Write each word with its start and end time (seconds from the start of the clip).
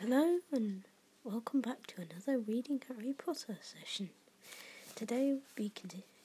Hello 0.00 0.38
and 0.50 0.84
welcome 1.24 1.60
back 1.60 1.86
to 1.88 1.96
another 2.00 2.38
reading 2.38 2.80
Harry 2.88 3.12
Potter 3.12 3.58
session. 3.60 4.08
Today 4.94 5.36
we 5.58 5.70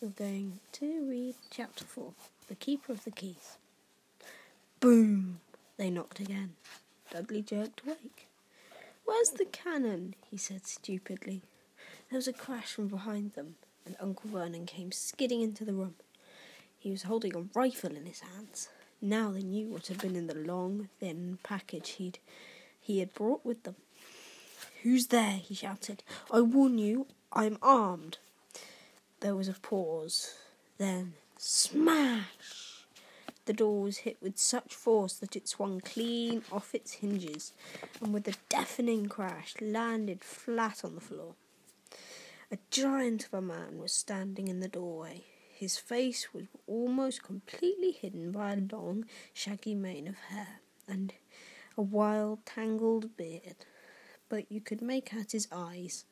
are 0.01 0.07
going 0.07 0.61
to 0.71 1.05
read 1.09 1.35
chapter 1.51 1.83
4, 1.83 2.13
The 2.47 2.55
Keeper 2.55 2.93
of 2.93 3.03
the 3.03 3.11
Keys. 3.11 3.57
Boom! 4.79 5.41
They 5.75 5.89
knocked 5.89 6.21
again. 6.21 6.53
Dudley 7.11 7.41
jerked 7.41 7.81
awake. 7.85 8.29
Where's 9.03 9.31
the 9.31 9.43
cannon? 9.43 10.15
he 10.31 10.37
said 10.37 10.65
stupidly. 10.65 11.41
There 12.09 12.17
was 12.17 12.29
a 12.29 12.33
crash 12.33 12.71
from 12.71 12.87
behind 12.87 13.33
them, 13.33 13.55
and 13.85 13.97
Uncle 13.99 14.29
Vernon 14.29 14.65
came 14.65 14.93
skidding 14.93 15.41
into 15.41 15.65
the 15.65 15.73
room. 15.73 15.95
He 16.79 16.91
was 16.91 17.03
holding 17.03 17.35
a 17.35 17.43
rifle 17.53 17.93
in 17.93 18.05
his 18.05 18.21
hands. 18.21 18.69
Now 19.01 19.31
they 19.31 19.41
knew 19.41 19.67
what 19.67 19.87
had 19.87 19.97
been 19.97 20.15
in 20.15 20.27
the 20.27 20.33
long, 20.33 20.87
thin 21.01 21.39
package 21.43 21.89
he'd 21.89 22.19
he 22.85 22.99
had 22.99 23.15
brought 23.15 23.43
with 23.43 23.63
them. 23.63 23.75
Who's 24.83 25.07
there? 25.07 25.39
he 25.43 25.55
shouted. 25.55 26.03
I 26.31 26.41
warn 26.41 26.77
you, 26.77 27.07
I'm 27.33 27.57
armed. 27.59 28.19
There 29.21 29.35
was 29.35 29.47
a 29.47 29.53
pause. 29.53 30.35
Then, 30.77 31.13
smash! 31.35 32.85
The 33.45 33.53
door 33.53 33.81
was 33.81 33.97
hit 33.97 34.17
with 34.21 34.37
such 34.37 34.75
force 34.75 35.13
that 35.13 35.35
it 35.35 35.47
swung 35.47 35.79
clean 35.79 36.43
off 36.51 36.75
its 36.75 36.93
hinges 36.93 37.53
and, 38.01 38.13
with 38.13 38.27
a 38.27 38.35
deafening 38.49 39.07
crash, 39.07 39.55
landed 39.59 40.23
flat 40.23 40.85
on 40.85 40.93
the 40.93 41.01
floor. 41.01 41.33
A 42.51 42.59
giant 42.69 43.25
of 43.25 43.33
a 43.33 43.41
man 43.41 43.79
was 43.79 43.93
standing 43.93 44.47
in 44.47 44.59
the 44.59 44.67
doorway. 44.67 45.23
His 45.55 45.77
face 45.77 46.35
was 46.35 46.43
almost 46.67 47.23
completely 47.23 47.91
hidden 47.91 48.31
by 48.31 48.53
a 48.53 48.61
long, 48.71 49.05
shaggy 49.33 49.73
mane 49.73 50.07
of 50.07 50.17
hair, 50.29 50.59
and 50.87 51.13
a 51.77 51.81
wild, 51.81 52.45
tangled 52.45 53.15
beard, 53.17 53.65
but 54.29 54.51
you 54.51 54.61
could 54.61 54.81
make 54.81 55.13
out 55.13 55.31
his 55.31 55.47
eyes, 55.51 56.05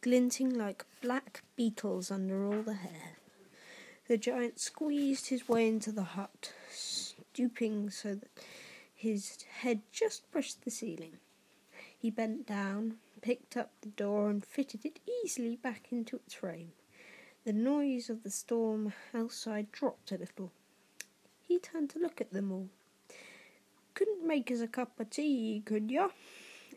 glinting 0.00 0.50
like 0.56 0.84
black 1.00 1.42
beetles 1.56 2.10
under 2.10 2.44
all 2.44 2.62
the 2.62 2.74
hair. 2.74 3.16
The 4.06 4.18
giant 4.18 4.58
squeezed 4.58 5.28
his 5.28 5.48
way 5.48 5.66
into 5.66 5.90
the 5.90 6.02
hut, 6.02 6.52
stooping 6.70 7.90
so 7.90 8.16
that 8.16 8.30
his 8.94 9.42
head 9.60 9.80
just 9.92 10.30
brushed 10.30 10.64
the 10.64 10.70
ceiling. 10.70 11.18
He 11.96 12.10
bent 12.10 12.46
down, 12.46 12.96
picked 13.22 13.56
up 13.56 13.70
the 13.80 13.88
door, 13.88 14.28
and 14.28 14.44
fitted 14.44 14.84
it 14.84 15.00
easily 15.24 15.56
back 15.56 15.86
into 15.90 16.16
its 16.16 16.34
frame. 16.34 16.72
The 17.44 17.52
noise 17.52 18.10
of 18.10 18.22
the 18.22 18.30
storm 18.30 18.92
outside 19.14 19.72
dropped 19.72 20.12
a 20.12 20.18
little. 20.18 20.52
He 21.40 21.58
turned 21.58 21.90
to 21.90 21.98
look 21.98 22.20
at 22.20 22.32
them 22.32 22.52
all. 22.52 22.68
Couldn't 23.94 24.26
make 24.26 24.50
us 24.50 24.60
a 24.60 24.66
cup 24.66 24.98
of 24.98 25.10
tea, 25.10 25.62
could 25.64 25.90
ya? 25.90 26.08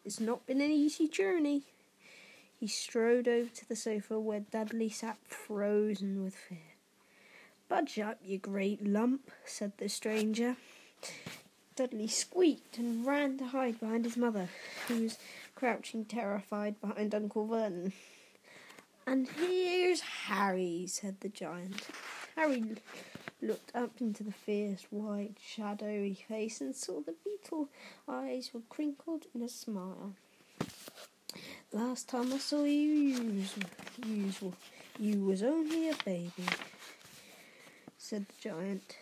It's 0.05 0.19
not 0.19 0.45
been 0.45 0.61
an 0.61 0.71
easy 0.71 1.07
journey. 1.07 1.63
He 2.59 2.67
strode 2.67 3.27
over 3.27 3.49
to 3.49 3.67
the 3.67 3.75
sofa 3.75 4.19
where 4.19 4.39
Dudley 4.39 4.89
sat 4.89 5.17
frozen 5.25 6.23
with 6.23 6.35
fear. 6.35 6.59
Budge 7.69 7.99
up, 7.99 8.19
you 8.23 8.37
great 8.37 8.85
lump, 8.85 9.31
said 9.45 9.73
the 9.77 9.89
stranger. 9.89 10.55
Dudley 11.75 12.07
squeaked 12.07 12.77
and 12.77 13.05
ran 13.05 13.37
to 13.39 13.45
hide 13.45 13.79
behind 13.79 14.05
his 14.05 14.17
mother, 14.17 14.49
who 14.87 15.03
was 15.03 15.17
crouching 15.55 16.05
terrified 16.05 16.79
behind 16.79 17.13
Uncle 17.13 17.45
Vernon. 17.45 17.93
And 19.05 19.27
here's 19.27 20.01
Harry, 20.01 20.85
said 20.87 21.19
the 21.19 21.29
giant. 21.29 21.81
Harry 22.35 22.63
looked 23.41 23.75
up 23.75 23.91
into 23.99 24.23
the 24.23 24.31
fierce, 24.31 24.85
white, 24.89 25.35
shadowy 25.43 26.13
face 26.27 26.61
and 26.61 26.75
saw 26.75 27.01
the 27.01 27.15
beetle 27.23 27.69
eyes 28.07 28.51
were 28.53 28.61
crinkled 28.69 29.25
in 29.35 29.41
a 29.41 29.49
smile. 29.49 30.13
Last 31.71 32.09
time 32.09 32.33
I 32.33 32.37
saw 32.37 32.63
you, 32.63 33.33
usual, 34.05 34.53
you 34.99 35.25
was 35.25 35.43
only 35.43 35.89
a 35.89 35.95
baby, 36.05 36.31
said 37.97 38.25
the 38.27 38.49
giant. 38.49 38.95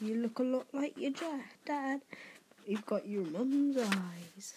You 0.00 0.14
look 0.14 0.38
a 0.38 0.44
lot 0.44 0.66
like 0.72 0.96
your 0.96 1.10
dad. 1.66 2.00
You've 2.66 2.86
got 2.86 3.08
your 3.08 3.24
mum's 3.24 3.76
eyes. 3.78 4.54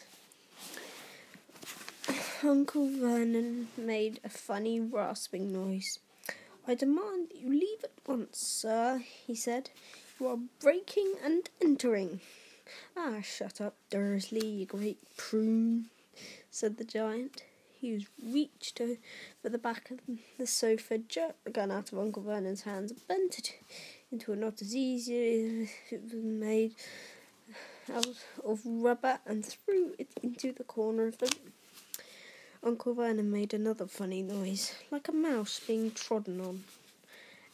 Uncle 2.43 2.87
Vernon 2.87 3.69
made 3.75 4.19
a 4.23 4.29
funny 4.29 4.79
rasping 4.79 5.51
noise. 5.51 5.97
I 6.67 6.75
demand 6.75 7.29
that 7.29 7.37
you 7.37 7.49
leave 7.49 7.83
at 7.83 7.91
once, 8.05 8.37
sir, 8.37 9.01
he 9.25 9.33
said. 9.33 9.71
You 10.19 10.27
are 10.27 10.39
breaking 10.59 11.15
and 11.23 11.49
entering. 11.59 12.21
Ah, 12.95 13.21
shut 13.21 13.59
up, 13.59 13.75
Dursley, 13.89 14.45
you 14.45 14.65
great 14.67 14.99
prune, 15.17 15.89
said 16.51 16.77
the 16.77 16.83
giant. 16.83 17.43
He 17.79 18.05
reached 18.23 18.79
over 18.79 18.99
the 19.41 19.57
back 19.57 19.89
of 19.89 20.01
the 20.37 20.45
sofa, 20.45 20.99
jerked 20.99 21.43
the 21.45 21.49
gun 21.49 21.71
out 21.71 21.91
of 21.91 21.97
Uncle 21.97 22.21
Vernon's 22.21 22.61
hands, 22.61 22.91
and 22.91 23.07
bent 23.07 23.39
it 23.39 23.53
into 24.11 24.31
a 24.31 24.35
knot 24.35 24.61
as 24.61 24.75
easy 24.75 25.63
as 25.63 25.69
it 25.89 26.03
was 26.03 26.13
made 26.13 26.75
out 27.91 28.23
of 28.45 28.61
rubber, 28.63 29.19
and 29.25 29.43
threw 29.43 29.95
it 29.97 30.11
into 30.21 30.51
the 30.51 30.63
corner 30.63 31.07
of 31.07 31.17
the 31.17 31.25
room. 31.25 31.53
Uncle 32.63 32.93
Vernon 32.93 33.31
made 33.31 33.55
another 33.55 33.87
funny 33.87 34.21
noise, 34.21 34.75
like 34.91 35.07
a 35.07 35.11
mouse 35.11 35.59
being 35.65 35.89
trodden 35.89 36.39
on. 36.39 36.63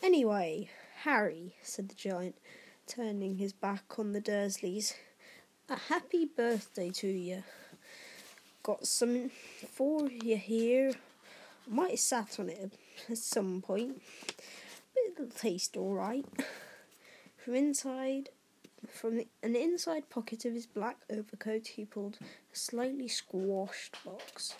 Anyway, 0.03 0.69
Harry, 1.03 1.55
said 1.63 1.87
the 1.87 1.95
giant, 1.95 2.35
turning 2.87 3.37
his 3.37 3.53
back 3.53 3.97
on 3.97 4.11
the 4.11 4.19
Dursleys, 4.19 4.95
a 5.69 5.77
happy 5.77 6.25
birthday 6.25 6.89
to 6.89 7.07
you. 7.07 7.43
Got 8.63 8.85
some 8.85 9.29
for 9.71 10.09
you 10.09 10.35
here. 10.35 10.91
Might 11.65 11.91
have 11.91 11.99
sat 12.01 12.37
on 12.37 12.49
it 12.49 12.73
at 13.09 13.17
some 13.17 13.61
point, 13.61 14.01
but 14.93 15.03
it'll 15.23 15.31
taste 15.31 15.77
all 15.77 15.93
right. 15.93 16.25
From 17.37 17.55
inside, 17.55 18.27
from 18.89 19.15
the, 19.15 19.27
an 19.41 19.55
inside 19.55 20.09
pocket 20.09 20.43
of 20.43 20.51
his 20.51 20.65
black 20.65 20.97
overcoat, 21.09 21.67
he 21.67 21.85
pulled 21.85 22.17
a 22.21 22.55
slightly 22.57 23.07
squashed 23.07 23.95
box. 24.03 24.53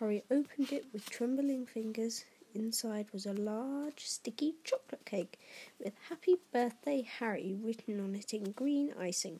Harry 0.00 0.24
opened 0.28 0.72
it 0.72 0.86
with 0.92 1.08
trembling 1.08 1.66
fingers. 1.66 2.24
Inside 2.52 3.06
was 3.12 3.26
a 3.26 3.32
large, 3.32 4.06
sticky 4.06 4.56
chocolate 4.64 5.04
cake 5.04 5.38
with 5.78 5.94
Happy 6.08 6.36
Birthday 6.52 7.02
Harry 7.02 7.56
written 7.62 8.00
on 8.00 8.16
it 8.16 8.34
in 8.34 8.50
green 8.50 8.92
icing. 8.98 9.38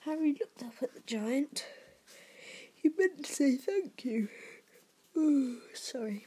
Harry 0.00 0.32
looked 0.32 0.62
up 0.62 0.82
at 0.82 0.94
the 0.94 1.00
giant. 1.00 1.66
He 2.74 2.90
meant 2.98 3.24
to 3.24 3.32
say 3.32 3.56
thank 3.56 4.04
you. 4.04 4.28
Oh, 5.16 5.58
sorry. 5.74 6.26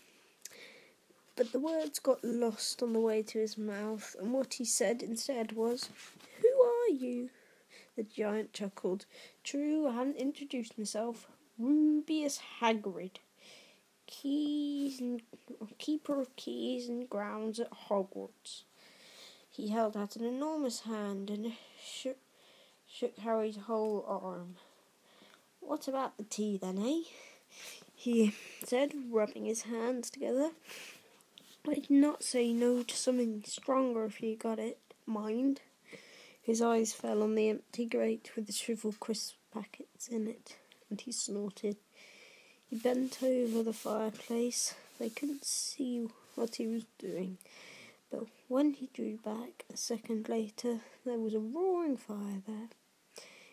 But 1.35 1.51
the 1.51 1.59
words 1.59 1.99
got 1.99 2.23
lost 2.23 2.81
on 2.81 2.93
the 2.93 2.99
way 2.99 3.23
to 3.23 3.39
his 3.39 3.57
mouth, 3.57 4.15
and 4.19 4.33
what 4.33 4.53
he 4.53 4.65
said 4.65 5.01
instead 5.01 5.51
was, 5.51 5.89
Who 6.41 6.61
are 6.61 6.89
you? 6.89 7.31
The 7.97 8.03
giant 8.03 8.53
chuckled. 8.53 9.05
True, 9.43 9.87
I 9.87 9.93
hadn't 9.93 10.17
introduced 10.17 10.77
myself. 10.77 11.27
Rubeus 11.57 12.41
Hagrid, 12.59 13.19
keys 14.07 14.99
and 14.99 15.21
keeper 15.77 16.19
of 16.19 16.35
keys 16.35 16.89
and 16.89 17.09
grounds 17.09 17.61
at 17.61 17.71
Hogwarts. 17.71 18.63
He 19.49 19.69
held 19.69 19.95
out 19.95 20.17
an 20.17 20.25
enormous 20.25 20.81
hand 20.81 21.29
and 21.29 21.53
shook, 21.81 22.17
shook 22.85 23.17
Harry's 23.19 23.55
whole 23.55 24.05
arm. 24.05 24.57
What 25.61 25.87
about 25.87 26.17
the 26.17 26.25
tea 26.25 26.57
then, 26.57 26.77
eh? 26.77 27.03
He 27.95 28.35
said, 28.65 28.93
rubbing 29.09 29.45
his 29.45 29.61
hands 29.61 30.09
together. 30.09 30.51
I'd 31.65 31.89
not 31.89 32.21
say 32.21 32.51
no 32.51 32.83
to 32.83 32.97
something 32.97 33.43
stronger 33.45 34.03
if 34.03 34.21
you 34.21 34.35
got 34.35 34.59
it, 34.59 34.77
mind. 35.05 35.61
His 36.41 36.61
eyes 36.61 36.91
fell 36.91 37.23
on 37.23 37.35
the 37.35 37.49
empty 37.49 37.85
grate 37.85 38.31
with 38.35 38.47
the 38.47 38.53
shriveled 38.53 38.99
crisp 38.99 39.35
packets 39.53 40.09
in 40.09 40.27
it 40.27 40.57
and 40.89 41.01
he 41.01 41.11
snorted. 41.11 41.77
He 42.67 42.75
bent 42.75 43.19
over 43.21 43.63
the 43.63 43.73
fireplace. 43.73 44.75
They 44.99 45.09
couldn't 45.09 45.45
see 45.45 46.07
what 46.35 46.55
he 46.55 46.67
was 46.67 46.85
doing, 46.97 47.37
but 48.11 48.25
when 48.47 48.73
he 48.73 48.89
drew 48.93 49.17
back 49.17 49.65
a 49.73 49.77
second 49.77 50.29
later, 50.29 50.79
there 51.05 51.19
was 51.19 51.33
a 51.33 51.39
roaring 51.39 51.97
fire 51.97 52.41
there. 52.47 52.69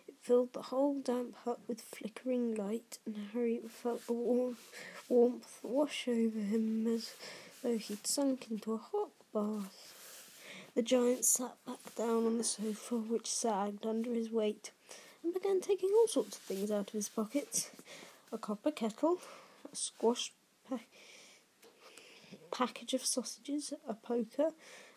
It 0.09 0.15
filled 0.21 0.53
the 0.53 0.63
whole 0.63 1.01
damp 1.01 1.37
hut 1.45 1.61
with 1.67 1.81
flickering 1.81 2.55
light, 2.55 2.99
and 3.07 3.17
Harry 3.33 3.61
felt 3.69 4.07
the 4.07 4.13
warm, 4.13 4.57
warmth 5.09 5.59
wash 5.63 6.09
over 6.09 6.39
him 6.39 6.87
as 6.87 7.15
though 7.63 7.79
he'd 7.79 8.07
sunk 8.07 8.51
into 8.51 8.75
a 8.75 8.79
hot 8.79 9.11
bath. 9.33 9.93
The 10.75 10.83
giant 10.83 11.25
sat 11.25 11.57
back 11.67 11.95
down 11.97 12.27
on 12.27 12.39
the 12.39 12.45
sofa, 12.45 12.97
which 12.97 13.27
sagged 13.27 13.87
under 13.87 14.13
his 14.13 14.31
weight 14.31 14.71
and 15.23 15.35
began 15.35 15.61
taking 15.61 15.91
all 15.91 16.07
sorts 16.07 16.37
of 16.37 16.43
things 16.43 16.71
out 16.71 16.89
of 16.89 16.95
his 16.95 17.09
pockets 17.09 17.71
a 18.33 18.39
copper 18.39 18.71
kettle, 18.71 19.19
a 19.71 19.77
squash 19.77 20.33
pa- 20.69 20.79
package 22.51 22.95
of 22.95 23.05
sausages, 23.05 23.75
a 23.87 23.93
poker, 23.93 24.51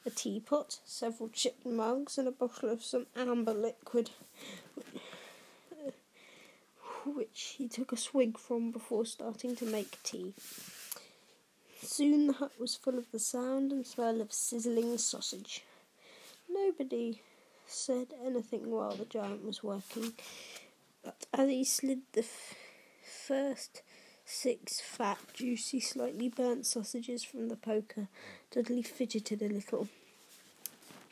a 0.05 0.09
teapot, 0.09 0.79
several 0.85 1.27
chipped 1.29 1.65
mugs, 1.65 2.17
and 2.17 2.27
a 2.27 2.31
bottle 2.31 2.69
of 2.69 2.81
some 2.83 3.07
amber 3.15 3.53
liquid. 3.53 4.11
which 7.05 7.55
he 7.57 7.67
took 7.67 7.91
a 7.91 7.97
swig 7.97 8.37
from 8.37 8.71
before 8.71 9.05
starting 9.05 9.55
to 9.55 9.65
make 9.65 10.01
tea. 10.01 10.33
Soon 11.81 12.27
the 12.27 12.33
hut 12.33 12.53
was 12.59 12.75
full 12.75 12.97
of 12.97 13.11
the 13.11 13.19
sound 13.19 13.71
and 13.71 13.85
smell 13.85 14.21
of 14.21 14.33
sizzling 14.33 14.97
sausage. 14.97 15.63
Nobody 16.49 17.21
said 17.67 18.07
anything 18.23 18.71
while 18.71 18.95
the 18.95 19.05
giant 19.05 19.45
was 19.45 19.63
working, 19.63 20.13
but 21.03 21.25
as 21.33 21.49
he 21.49 21.63
slid 21.63 22.01
the 22.13 22.21
f- 22.21 22.55
first 23.27 23.81
six 24.25 24.79
fat, 24.81 25.19
juicy, 25.33 25.79
slightly 25.79 26.29
burnt 26.29 26.65
sausages 26.65 27.23
from 27.23 27.47
the 27.49 27.55
poker, 27.55 28.07
Dudley 28.51 28.81
fidgeted 28.81 29.41
a 29.41 29.49
little. 29.49 29.87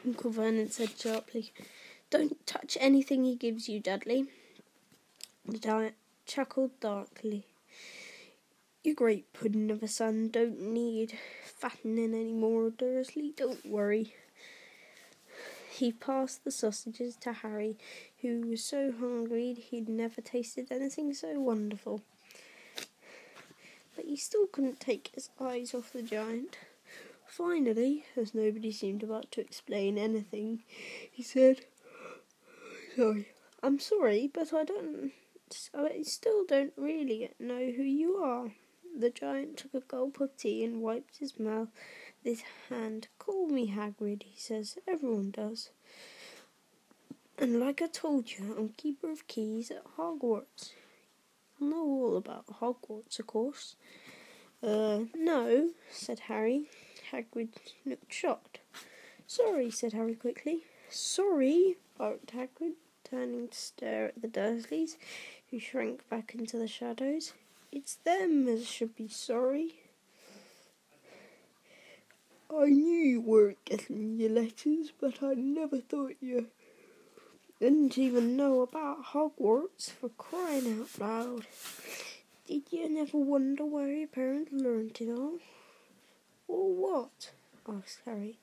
Uncle 0.06 0.32
Vernon 0.32 0.70
said 0.70 0.98
sharply, 0.98 1.54
Don't 2.10 2.46
touch 2.46 2.78
anything 2.80 3.24
he 3.24 3.36
gives 3.36 3.70
you, 3.70 3.80
Dudley. 3.80 4.26
The 5.46 5.60
giant 5.60 5.96
chuckled 6.26 6.80
darkly. 6.80 7.46
Your 8.84 8.96
great 8.96 9.32
pudding 9.32 9.72
of 9.72 9.82
a 9.82 9.88
son 9.88 10.30
don't 10.30 10.60
need 10.60 11.18
fattening 11.46 12.14
any 12.14 12.34
more, 12.34 12.70
Dursley. 12.70 13.34
Don't 13.36 13.66
worry. 13.66 14.14
He 15.74 15.92
passed 15.92 16.44
the 16.44 16.52
sausages 16.52 17.16
to 17.22 17.34
Harry, 17.34 17.78
who 18.22 18.42
was 18.42 18.64
so 18.64 18.92
hungry 18.92 19.54
he'd 19.54 19.90
never 19.90 20.22
tasted 20.22 20.68
anything 20.72 21.16
so 21.16 21.40
wonderful. 21.40 22.04
But 23.96 24.06
he 24.06 24.16
still 24.16 24.46
couldn't 24.46 24.80
take 24.80 25.10
his 25.16 25.32
eyes 25.40 25.74
off 25.74 25.92
the 25.92 26.04
giant. 26.04 26.58
Finally, 27.26 28.06
as 28.16 28.36
nobody 28.36 28.72
seemed 28.72 29.02
about 29.02 29.32
to 29.32 29.42
explain 29.42 29.98
anything, 29.98 30.64
he 31.12 31.24
said, 31.24 31.62
Sorry, 32.96 33.30
I'm 33.64 33.80
sorry, 33.80 34.30
but 34.32 34.54
I 34.54 34.66
don't. 34.66 35.12
I 35.74 36.04
still 36.04 36.46
don't 36.46 36.74
really 36.78 37.32
know 37.40 37.72
who 37.72 37.82
you 37.82 38.18
are. 38.18 38.54
The 38.96 39.10
giant 39.10 39.58
took 39.58 39.74
a 39.74 39.80
gulp 39.80 40.20
of 40.20 40.38
tea 40.38 40.64
and 40.64 40.84
wiped 40.84 41.18
his 41.18 41.40
mouth 41.40 41.70
with 42.24 42.40
his 42.40 42.44
hand. 42.70 43.08
Call 43.20 43.48
me 43.48 43.72
Hagrid, 43.72 44.24
he 44.24 44.38
says. 44.38 44.78
Everyone 44.88 45.32
does. 45.32 45.70
And 47.38 47.60
like 47.60 47.82
I 47.82 47.88
told 47.88 48.32
you, 48.32 48.56
I'm 48.58 48.70
keeper 48.70 49.10
of 49.12 49.28
keys 49.28 49.72
at 49.72 49.84
Hogwarts. 49.98 50.72
I 51.62 51.66
know 51.66 51.84
all 51.84 52.18
about 52.18 52.46
Hogwarts, 52.48 53.20
of 53.20 53.28
course. 53.28 53.76
Uh, 54.62 55.02
no, 55.16 55.72
said 55.92 56.20
Harry. 56.20 56.70
Hagrid 57.12 57.50
looked 57.86 58.14
shocked. 58.14 58.60
Sorry, 59.28 59.70
said 59.70 59.94
Harry 59.94 60.16
quickly. 60.16 60.60
Sorry, 60.90 61.78
barked 61.98 62.34
Hagrid, 62.34 62.74
turning 63.04 63.48
to 63.48 63.58
stare 63.58 64.08
at 64.08 64.22
the 64.22 64.28
Dursleys, 64.28 64.98
who 65.50 65.60
shrank 65.60 66.08
back 66.10 66.36
into 66.36 66.58
the 66.58 66.68
shadows. 66.68 67.34
It's 67.72 67.96
them 67.96 68.48
as 68.48 68.68
should 68.68 68.96
be 68.96 69.08
sorry. 69.08 69.74
I 72.56 72.68
knew 72.68 73.02
you 73.02 73.22
weren't 73.22 73.66
getting 73.66 74.20
your 74.20 74.30
letters, 74.30 74.92
but 75.02 75.24
I 75.24 75.34
never 75.34 75.80
thought 75.80 76.14
you 76.22 76.48
didn't 77.60 77.98
even 77.98 78.38
know 78.38 78.62
about 78.62 79.06
Hogwarts 79.06 79.90
for 79.90 80.10
crying 80.10 80.80
out 80.80 81.00
loud. 81.00 81.48
Did 82.48 82.64
you 82.70 82.88
never 82.90 83.18
wonder 83.18 83.66
where 83.66 83.92
your 83.92 84.08
parents 84.08 84.52
learnt 84.52 85.02
it 85.02 85.10
all? 85.10 85.40
Or 86.48 86.74
what? 86.74 87.32
asked 87.68 88.02
Harry. 88.06 88.38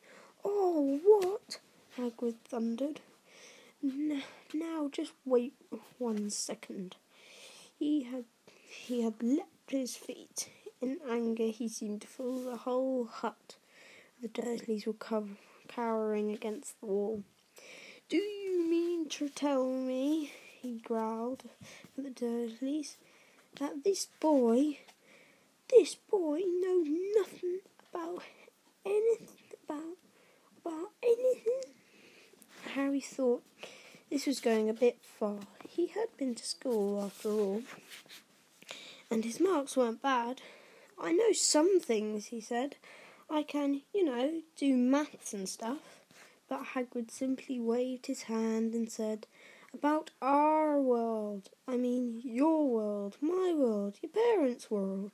Oh, 0.45 0.99
what? 1.05 1.61
Hagrid 1.97 2.37
thundered. 2.45 3.01
N- 3.85 4.25
now, 4.53 4.89
just 4.91 5.13
wait 5.25 5.55
one 5.99 6.31
second. 6.31 6.97
He 7.79 8.03
had 8.03 8.25
he 8.69 9.03
had 9.03 9.23
leapt 9.23 9.69
to 9.69 9.79
his 9.79 9.97
feet. 9.97 10.51
In 10.81 10.99
anger, 11.09 11.47
he 11.47 11.69
seemed 11.69 12.01
to 12.03 12.09
fill 12.09 12.43
the 12.43 12.57
whole 12.57 13.05
hut. 13.05 13.57
The 14.23 14.29
Dursleys 14.29 14.87
were 14.87 14.93
cover- 14.93 15.39
cowering 15.69 16.31
against 16.31 16.79
the 16.81 16.87
wall. 16.87 17.23
Do 18.11 18.19
you 18.19 18.69
mean 18.69 19.09
to 19.11 19.29
tell 19.31 19.65
me, 19.67 20.33
he 20.61 20.79
growled 20.79 21.45
at 21.97 22.05
the 22.05 22.11
Dursleys, 22.11 22.97
that 23.59 23.83
this 23.83 24.09
boy, 24.21 24.79
this 25.71 25.95
boy 25.95 26.41
knows 26.41 26.87
nothing 27.17 27.61
about 27.91 28.23
anything 28.85 29.29
about 29.65 29.97
about 30.65 30.91
anything? 31.03 31.73
Harry 32.75 33.01
thought 33.01 33.43
this 34.11 34.27
was 34.27 34.41
going 34.41 34.69
a 34.69 34.75
bit 34.75 34.99
far. 35.01 35.39
He 35.67 35.87
had 35.87 36.15
been 36.19 36.35
to 36.35 36.45
school 36.45 37.03
after 37.03 37.31
all, 37.31 37.63
and 39.11 39.25
his 39.25 39.41
marks 39.41 39.77
weren't 39.79 40.03
bad. 40.03 40.43
I 41.01 41.13
know 41.13 41.33
some 41.33 41.81
things, 41.81 42.27
he 42.27 42.41
said. 42.43 42.77
I 43.33 43.45
can, 43.45 43.83
you 43.95 44.05
know, 44.05 44.43
do 44.57 44.77
maths 44.77 45.33
and 45.33 45.49
stuff. 45.49 46.01
But 46.49 46.65
Hagrid 46.75 47.13
simply 47.13 47.61
waved 47.61 48.07
his 48.07 48.23
hand 48.23 48.75
and 48.75 48.91
said, 48.91 49.29
About 49.73 50.11
our 50.21 50.81
world. 50.81 51.49
I 51.69 51.77
mean 51.77 52.21
your 52.25 52.69
world, 52.69 53.17
my 53.21 53.55
world, 53.57 53.99
your 54.03 54.11
parents' 54.11 54.69
world. 54.69 55.13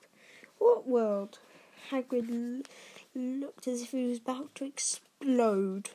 What 0.56 0.88
world? 0.88 1.38
Hagrid 1.90 2.30
l- 2.30 2.62
looked 3.14 3.68
as 3.68 3.82
if 3.82 3.90
he 3.90 4.06
was 4.06 4.16
about 4.18 4.54
to 4.54 4.64
explode. 4.64 5.90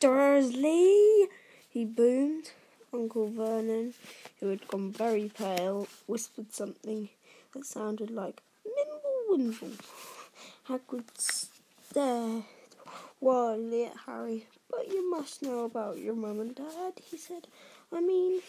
Dursley! 0.00 1.28
he 1.68 1.84
boomed. 1.84 2.52
Uncle 2.94 3.28
Vernon, 3.28 3.92
who 4.40 4.48
had 4.48 4.66
gone 4.68 4.90
very 4.90 5.30
pale, 5.36 5.86
whispered 6.06 6.54
something 6.54 7.10
that 7.52 7.66
sounded 7.66 8.10
like 8.10 8.40
Mimble 8.64 9.28
Wimble. 9.28 9.76
Hagrid 10.68 11.04
stared 11.98 12.44
wildly 13.20 13.86
at 13.86 13.96
Harry. 14.06 14.46
But 14.70 14.86
you 14.86 15.10
must 15.10 15.42
know 15.42 15.64
about 15.64 15.98
your 15.98 16.14
mum 16.14 16.38
and 16.38 16.54
dad, 16.54 16.92
he 17.02 17.16
said. 17.16 17.48
I 17.92 18.00
mean, 18.00 18.40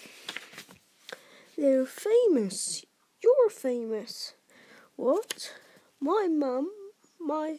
they're 1.58 1.88
famous. 1.88 2.86
You're 3.24 3.50
famous. 3.50 4.34
What? 4.98 5.52
My 6.00 6.28
mum, 6.30 6.70
my, 7.20 7.58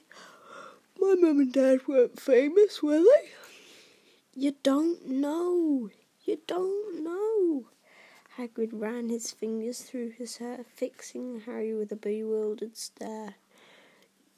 my 1.01 1.17
mum 1.19 1.41
and 1.41 1.53
dad 1.53 1.81
weren't 1.89 2.21
famous, 2.21 2.81
were 2.85 3.01
they? 3.01 3.31
You 4.37 4.55
don't 4.63 5.09
know. 5.09 5.91
You 6.23 6.39
don't 6.47 7.03
know. 7.03 7.67
Hagrid 8.39 8.71
ran 8.73 9.09
his 9.09 9.33
fingers 9.33 9.81
through 9.81 10.11
his 10.11 10.37
hair, 10.37 10.65
fixing 10.73 11.41
Harry 11.47 11.75
with 11.75 11.91
a 11.91 11.97
bewildered 11.97 12.77
stare. 12.77 13.35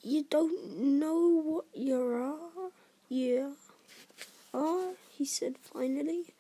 You 0.04 0.24
don't 0.28 0.80
know 0.98 1.28
what 1.44 1.66
you 1.74 1.96
are? 1.96 2.70
You 3.08 3.56
Are, 4.52 4.94
he 5.10 5.24
said 5.24 5.58
finally. 5.58 6.34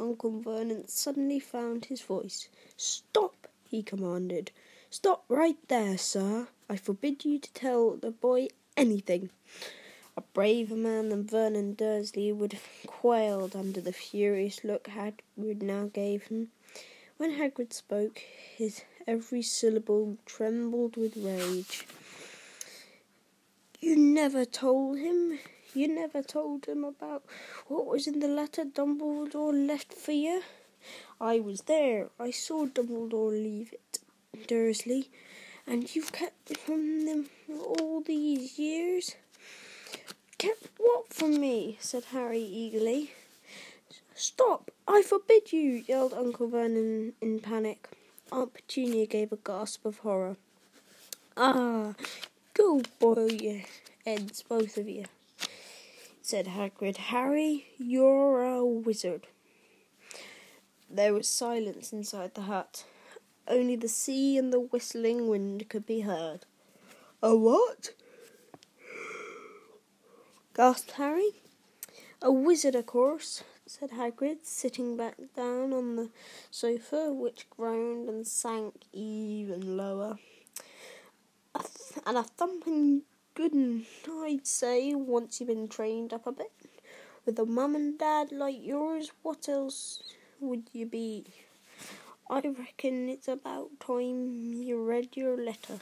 Uncle 0.00 0.40
Vernon 0.40 0.88
suddenly 0.88 1.38
found 1.38 1.84
his 1.84 2.00
voice. 2.00 2.48
Stop, 2.76 3.46
he 3.70 3.84
commanded. 3.84 4.50
Stop 4.90 5.24
right 5.28 5.56
there, 5.68 5.96
sir. 5.96 6.48
I 6.68 6.76
forbid 6.76 7.24
you 7.24 7.38
to 7.38 7.52
tell 7.52 7.92
the 7.94 8.10
boy 8.10 8.48
anything. 8.76 9.30
A 10.16 10.22
braver 10.32 10.74
man 10.74 11.10
than 11.10 11.28
Vernon 11.28 11.74
Dursley 11.74 12.32
would 12.32 12.54
have 12.54 12.68
quailed 12.88 13.54
under 13.54 13.80
the 13.80 13.92
furious 13.92 14.64
look 14.64 14.88
Hagrid 14.88 15.62
now 15.62 15.90
gave 15.92 16.24
him. 16.24 16.50
When 17.18 17.38
Hagrid 17.38 17.72
spoke, 17.72 18.18
his 18.56 18.82
every 19.06 19.42
syllable 19.42 20.16
trembled 20.26 20.96
with 20.96 21.16
rage. 21.16 21.86
You 23.86 23.94
never 23.94 24.44
told 24.44 24.98
him? 24.98 25.38
You 25.72 25.86
never 25.86 26.20
told 26.20 26.66
him 26.66 26.82
about 26.82 27.22
what 27.68 27.86
was 27.86 28.08
in 28.08 28.18
the 28.18 28.26
letter 28.26 28.64
Dumbledore 28.64 29.54
left 29.54 29.92
for 29.92 30.10
you? 30.10 30.42
I 31.20 31.38
was 31.38 31.60
there. 31.60 32.08
I 32.18 32.32
saw 32.32 32.66
Dumbledore 32.66 33.30
leave 33.30 33.72
it, 33.72 34.00
Dursley. 34.48 35.08
And 35.68 35.94
you've 35.94 36.10
kept 36.10 36.58
from 36.58 37.06
them 37.06 37.26
all 37.48 38.00
these 38.00 38.58
years? 38.58 39.14
Kept 40.36 40.66
what 40.78 41.14
from 41.14 41.40
me? 41.40 41.78
said 41.80 42.06
Harry 42.06 42.42
eagerly. 42.42 43.12
Stop! 44.16 44.72
I 44.88 45.02
forbid 45.02 45.52
you! 45.52 45.84
yelled 45.86 46.12
Uncle 46.12 46.48
Vernon 46.48 47.12
in 47.20 47.38
panic. 47.38 47.88
Aunt 48.32 48.52
Petunia 48.52 49.06
gave 49.06 49.30
a 49.30 49.36
gasp 49.36 49.86
of 49.86 49.98
horror. 49.98 50.36
Ah, 51.36 51.94
go 52.56 52.80
your 53.28 53.62
heads, 54.04 54.42
both 54.42 54.76
of 54.76 54.88
you, 54.88 55.04
said 56.22 56.46
Hagrid. 56.46 56.96
Harry, 56.96 57.66
you're 57.78 58.42
a 58.42 58.64
wizard. 58.64 59.26
There 60.90 61.12
was 61.12 61.28
silence 61.28 61.92
inside 61.92 62.34
the 62.34 62.42
hut. 62.42 62.84
Only 63.46 63.76
the 63.76 63.88
sea 63.88 64.38
and 64.38 64.52
the 64.52 64.60
whistling 64.60 65.28
wind 65.28 65.68
could 65.68 65.86
be 65.86 66.00
heard. 66.00 66.46
A 67.22 67.36
what? 67.36 67.90
gasped 70.54 70.92
Harry. 70.92 71.32
A 72.22 72.32
wizard, 72.32 72.74
of 72.74 72.86
course. 72.86 73.44
said 73.66 73.90
Hagrid, 73.90 74.44
sitting 74.44 74.96
back 74.96 75.16
down 75.34 75.72
on 75.72 75.96
the 75.96 76.10
sofa, 76.50 77.12
which 77.12 77.50
groaned 77.50 78.08
and 78.08 78.26
sank 78.26 78.74
even 78.92 79.76
lower. 79.76 80.18
And 82.04 82.18
a 82.18 82.22
thumping 82.22 83.02
good, 83.34 83.54
I'd 84.08 84.46
say, 84.46 84.94
once 84.94 85.40
you've 85.40 85.48
been 85.48 85.68
trained 85.68 86.12
up 86.12 86.26
a 86.26 86.32
bit. 86.32 86.52
With 87.24 87.38
a 87.38 87.46
mum 87.46 87.74
and 87.74 87.98
dad 87.98 88.32
like 88.32 88.58
yours, 88.60 89.10
what 89.22 89.48
else 89.48 90.02
would 90.40 90.68
you 90.72 90.86
be? 90.86 91.26
I 92.28 92.40
reckon 92.40 93.08
it's 93.08 93.28
about 93.28 93.80
time 93.80 94.62
you 94.62 94.82
read 94.82 95.16
your 95.16 95.36
letter. 95.36 95.78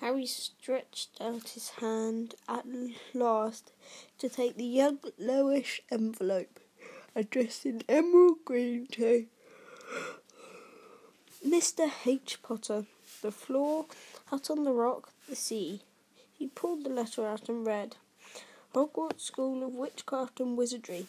Harry 0.00 0.26
stretched 0.26 1.20
out 1.20 1.50
his 1.50 1.70
hand 1.80 2.34
at 2.48 2.64
last 3.12 3.72
to 4.18 4.28
take 4.28 4.56
the 4.56 4.64
yellowish 4.64 5.82
envelope, 5.90 6.58
addressed 7.14 7.66
in 7.66 7.82
emerald 7.88 8.38
green 8.44 8.86
to 8.92 9.26
Mr. 11.46 11.90
H. 12.06 12.42
Potter, 12.42 12.86
the 13.20 13.32
floor, 13.32 13.86
hut 14.30 14.48
on 14.48 14.62
the 14.62 14.72
rock, 14.72 15.12
the 15.28 15.34
sea. 15.34 15.82
He 16.32 16.46
pulled 16.46 16.84
the 16.84 16.90
letter 16.90 17.26
out 17.26 17.48
and 17.48 17.66
read. 17.66 17.96
Hogwarts 18.72 19.22
School 19.22 19.64
of 19.64 19.74
Witchcraft 19.74 20.38
and 20.38 20.56
Wizardry. 20.56 21.06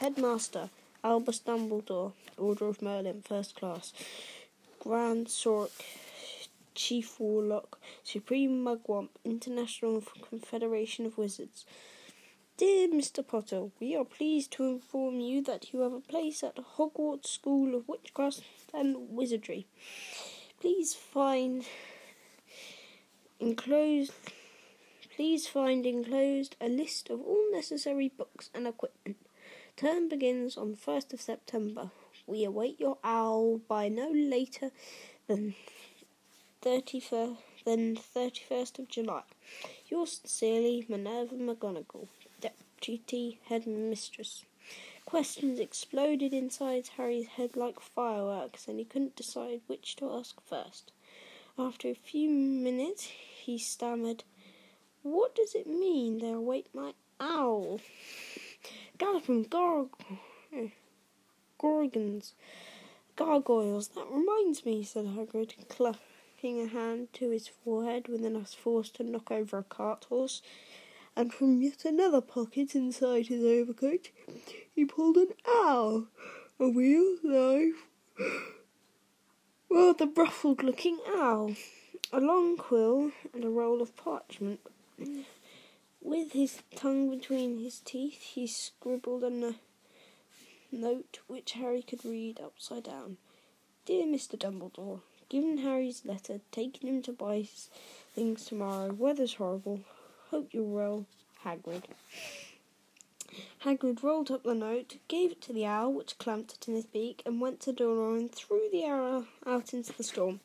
Headmaster 0.00 0.70
Albus 1.04 1.38
Dumbledore, 1.38 2.12
Order 2.36 2.66
of 2.66 2.82
Merlin, 2.82 3.22
First 3.22 3.54
Class. 3.54 3.92
Grand 4.80 5.28
Sorc, 5.28 5.70
Chief 6.74 7.20
Warlock, 7.20 7.78
Supreme 8.02 8.64
Mugwump, 8.64 9.10
International 9.24 10.02
Confederation 10.28 11.06
of 11.06 11.16
Wizards. 11.16 11.64
Dear 12.56 12.88
Mr. 12.88 13.24
Potter, 13.24 13.70
we 13.78 13.94
are 13.94 14.04
pleased 14.04 14.50
to 14.52 14.64
inform 14.64 15.20
you 15.20 15.40
that 15.42 15.72
you 15.72 15.80
have 15.80 15.92
a 15.92 16.00
place 16.00 16.42
at 16.42 16.56
Hogwarts 16.56 17.28
School 17.28 17.76
of 17.76 17.88
Witchcraft 17.88 18.42
and 18.74 19.10
Wizardry. 19.10 19.66
Please 20.60 20.94
find 20.94 21.64
enclosed 23.40 24.12
Please 25.16 25.48
find 25.48 25.86
enclosed 25.86 26.56
a 26.60 26.68
list 26.68 27.08
of 27.08 27.22
all 27.22 27.50
necessary 27.50 28.10
books 28.10 28.50
and 28.52 28.66
equipment. 28.66 29.16
Term 29.74 30.10
begins 30.10 30.58
on 30.58 30.76
1st 30.76 31.14
of 31.14 31.22
September. 31.22 31.90
We 32.26 32.44
await 32.44 32.78
your 32.78 32.98
owl 33.02 33.62
by 33.66 33.88
no 33.88 34.10
later 34.10 34.72
than 35.26 35.54
31st, 36.60 37.38
than 37.64 37.96
31st 37.96 38.78
of 38.78 38.88
July. 38.88 39.22
Yours 39.88 40.20
sincerely, 40.20 40.84
Minerva 40.86 41.36
McGonagall, 41.36 42.08
Deputy 42.38 43.40
Headmistress. 43.44 44.44
Questions 45.06 45.58
exploded 45.58 46.34
inside 46.34 46.88
Harry's 46.98 47.28
head 47.28 47.56
like 47.56 47.80
fireworks, 47.80 48.68
and 48.68 48.78
he 48.78 48.84
couldn't 48.84 49.16
decide 49.16 49.62
which 49.66 49.96
to 49.96 50.12
ask 50.12 50.42
first. 50.42 50.92
After 51.58 51.88
a 51.88 51.94
few 51.94 52.28
minutes, 52.28 53.04
he 53.04 53.56
stammered, 53.56 54.24
what 55.02 55.34
does 55.34 55.54
it 55.54 55.66
mean 55.66 56.18
they 56.18 56.32
await 56.32 56.66
my 56.74 56.92
owl? 57.18 57.80
Galloping 58.98 59.46
garg- 59.46 60.72
gorgons. 61.58 62.34
Gargoyles. 63.16 63.88
That 63.88 64.06
reminds 64.10 64.66
me, 64.66 64.82
said 64.82 65.06
Hagrid, 65.06 65.68
clapping 65.70 66.60
a 66.60 66.66
hand 66.66 67.14
to 67.14 67.30
his 67.30 67.48
forehead 67.48 68.08
within 68.08 68.36
a 68.36 68.44
force 68.44 68.90
to 68.90 69.02
knock 69.02 69.30
over 69.30 69.56
a 69.56 69.64
cart 69.64 70.04
horse. 70.10 70.42
And 71.16 71.32
from 71.32 71.62
yet 71.62 71.86
another 71.86 72.20
pocket 72.20 72.74
inside 72.74 73.28
his 73.28 73.42
overcoat, 73.42 74.10
he 74.74 74.84
pulled 74.84 75.16
an 75.16 75.32
owl, 75.46 76.08
a 76.60 76.68
real 76.68 77.16
live, 77.22 77.86
rather 79.98 80.12
ruffled 80.12 80.62
looking 80.62 80.98
owl, 81.16 81.54
a 82.12 82.20
long 82.20 82.54
quill, 82.56 83.12
and 83.32 83.44
a 83.44 83.48
roll 83.48 83.80
of 83.80 83.96
parchment 83.96 84.60
with 86.02 86.32
his 86.32 86.58
tongue 86.74 87.08
between 87.08 87.58
his 87.58 87.78
teeth, 87.78 88.20
he 88.20 88.46
scribbled 88.46 89.24
a 89.24 89.30
no- 89.30 89.54
note 90.70 91.20
which 91.28 91.52
Harry 91.52 91.80
could 91.80 92.04
read 92.04 92.38
upside 92.38 92.82
down. 92.82 93.16
Dear 93.86 94.04
Mr. 94.04 94.38
Dumbledore, 94.38 95.00
given 95.30 95.58
Harry's 95.58 96.04
letter, 96.04 96.40
taking 96.52 96.88
him 96.88 97.00
to 97.02 97.12
buy 97.12 97.48
things 98.14 98.44
tomorrow. 98.44 98.92
Weather's 98.92 99.34
horrible. 99.34 99.80
Hope 100.30 100.52
you're 100.52 100.62
well, 100.62 101.06
Hagrid. 101.42 101.84
Hagrid 103.64 104.02
rolled 104.02 104.30
up 104.30 104.42
the 104.44 104.54
note, 104.54 104.96
gave 105.08 105.32
it 105.32 105.40
to 105.42 105.52
the 105.52 105.66
owl, 105.66 105.92
which 105.92 106.18
clamped 106.18 106.54
it 106.54 106.68
in 106.68 106.74
his 106.74 106.86
beak, 106.86 107.22
and 107.26 107.40
went 107.40 107.60
to 107.60 107.72
door 107.72 108.16
and 108.16 108.30
threw 108.30 108.68
the 108.70 108.84
owl 108.86 109.26
out 109.44 109.74
into 109.74 109.92
the 109.92 110.02
storm. 110.02 110.40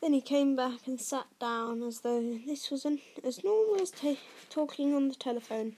Then 0.00 0.12
he 0.12 0.20
came 0.20 0.54
back 0.54 0.86
and 0.86 1.00
sat 1.00 1.26
down 1.40 1.82
as 1.82 2.00
though 2.00 2.38
this 2.46 2.70
was 2.70 2.84
an, 2.84 3.00
as 3.22 3.42
normal 3.42 3.80
as 3.80 3.90
ta- 3.90 4.16
talking 4.50 4.94
on 4.94 5.08
the 5.08 5.14
telephone. 5.14 5.76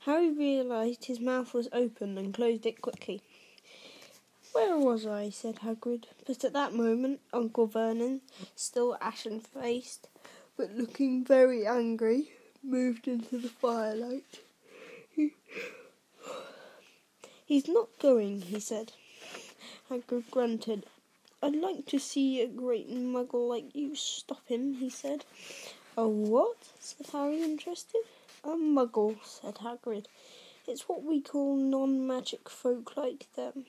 Harry 0.00 0.30
realised 0.30 1.04
his 1.04 1.20
mouth 1.20 1.54
was 1.54 1.68
open 1.72 2.18
and 2.18 2.34
closed 2.34 2.66
it 2.66 2.82
quickly. 2.82 3.22
Where 4.52 4.76
was 4.76 5.06
I? 5.06 5.30
said 5.30 5.60
Hagrid. 5.60 6.04
But 6.26 6.44
at 6.44 6.52
that 6.54 6.74
moment, 6.74 7.20
Uncle 7.32 7.66
Vernon, 7.66 8.20
still 8.56 8.98
ashen 9.00 9.40
faced, 9.40 10.08
but 10.56 10.74
looking 10.74 11.24
very 11.24 11.66
angry, 11.66 12.32
moved 12.62 13.06
into 13.06 13.38
the 13.38 13.48
firelight. 13.48 14.40
He... 15.14 15.34
He's 17.44 17.68
not 17.68 17.88
going, 17.98 18.42
he 18.42 18.60
said. 18.60 18.92
Hagrid 19.90 20.30
grunted 20.30 20.86
I'd 21.42 21.56
like 21.56 21.86
to 21.86 21.98
see 21.98 22.42
a 22.42 22.46
great 22.46 22.90
muggle 22.90 23.48
like 23.48 23.74
you 23.74 23.94
stop 23.94 24.46
him, 24.46 24.74
he 24.74 24.90
said. 24.90 25.24
A 25.96 26.06
what? 26.06 26.68
said 26.78 27.06
Harry, 27.12 27.42
interested. 27.42 28.02
A 28.44 28.48
muggle, 28.48 29.16
said 29.24 29.54
Hagrid. 29.54 30.04
It's 30.68 30.86
what 30.86 31.02
we 31.02 31.22
call 31.22 31.56
non-magic 31.56 32.50
folk 32.50 32.94
like 32.94 33.26
them. 33.36 33.64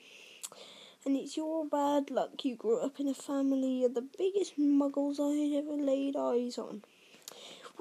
And 1.06 1.16
it's 1.16 1.34
your 1.34 1.64
bad 1.64 2.10
luck 2.10 2.44
you 2.44 2.56
grew 2.56 2.78
up 2.78 3.00
in 3.00 3.08
a 3.08 3.14
family 3.14 3.84
of 3.84 3.94
the 3.94 4.06
biggest 4.18 4.58
muggles 4.58 5.18
I 5.18 5.56
ever 5.56 5.72
laid 5.72 6.14
eyes 6.14 6.58
on. 6.58 6.84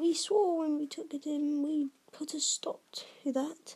We 0.02 0.16
swore 0.16 0.58
when 0.58 0.80
we 0.80 0.88
took 0.88 1.14
it 1.14 1.28
in 1.28 1.62
we'd 1.62 1.92
put 2.12 2.34
a 2.34 2.40
stop 2.40 2.82
to 3.22 3.32
that 3.34 3.76